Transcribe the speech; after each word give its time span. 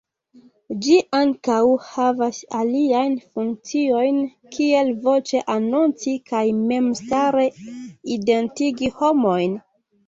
Ĝi 0.85 0.95
ankaŭ 1.17 1.57
havas 1.89 2.39
aliajn 2.61 3.13
funkciojn, 3.35 4.19
kiel 4.57 4.91
voĉe 5.07 5.45
anonci 5.59 6.17
kaj 6.33 6.45
memstare 6.73 7.49
identigi 8.19 8.95
homojn. 9.01 9.59